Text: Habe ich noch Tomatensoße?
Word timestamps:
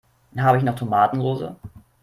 Habe 0.35 0.57
ich 0.57 0.63
noch 0.63 0.73
Tomatensoße? 0.75 1.55